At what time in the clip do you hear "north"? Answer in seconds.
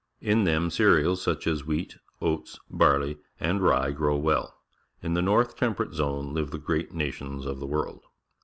5.21-5.55